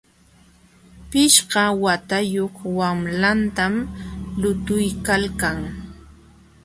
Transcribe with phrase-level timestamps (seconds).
[1.09, 3.73] Pishqa watayuq wamlatam
[4.41, 5.57] lutuykalkan.